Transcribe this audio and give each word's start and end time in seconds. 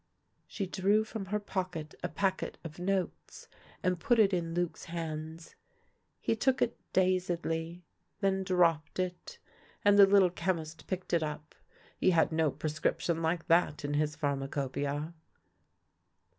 She 0.47 0.65
drew 0.65 1.03
from 1.03 1.25
her 1.25 1.39
pocket 1.39 1.93
a 2.01 2.09
packet 2.09 2.57
of 2.63 2.79
notes, 2.79 3.47
and 3.83 3.99
put 3.99 4.17
it 4.17 4.33
in 4.33 4.55
Luc's 4.55 4.85
hands. 4.85 5.53
He 6.19 6.35
took 6.35 6.59
it 6.59 6.75
dazedly, 6.91 7.83
then 8.19 8.43
dropped 8.43 8.97
it, 8.97 9.37
and 9.85 9.99
the 9.99 10.07
Little 10.07 10.31
Chemist 10.31 10.87
picked 10.87 11.13
it 11.13 11.21
up; 11.21 11.53
he 11.99 12.09
had 12.09 12.31
no 12.31 12.49
pre 12.49 12.71
scription 12.71 13.21
like 13.21 13.45
that 13.45 13.85
in 13.85 13.93
his 13.93 14.15
pharmacopoeia. 14.15 15.13